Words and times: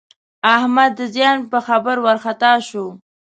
احمد 0.55 0.91
د 0.99 1.01
زیان 1.15 1.37
په 1.51 1.57
خبر 1.67 1.95
وارخطا 2.05 2.53
شو. 2.67 2.85